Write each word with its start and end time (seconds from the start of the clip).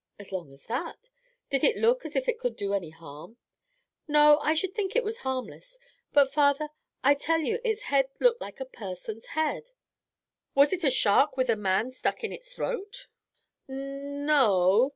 "As 0.17 0.31
long 0.31 0.51
as 0.51 0.65
that? 0.65 1.09
Did 1.51 1.63
it 1.63 1.77
look 1.77 2.03
as 2.05 2.15
if 2.15 2.27
it 2.27 2.39
could 2.39 2.55
do 2.55 2.73
any 2.73 2.89
harm?" 2.89 3.37
"No; 4.07 4.39
I 4.39 4.55
should 4.55 4.73
think 4.73 4.95
it 4.95 5.03
was 5.03 5.19
harmless; 5.19 5.77
but, 6.11 6.33
father, 6.33 6.69
I 7.03 7.13
tell 7.13 7.41
you 7.41 7.59
its 7.63 7.83
head 7.83 8.09
looked 8.19 8.41
like 8.41 8.59
a 8.59 8.65
person's 8.65 9.27
head." 9.37 9.69
"Was 10.55 10.73
it 10.73 10.83
a 10.83 10.89
shark 10.89 11.37
with 11.37 11.51
a 11.51 11.55
man 11.55 11.91
stuck 11.91 12.23
in 12.23 12.31
its 12.33 12.51
throat?" 12.51 13.09
"N 13.69 13.77
n 13.77 14.25
no." 14.25 14.89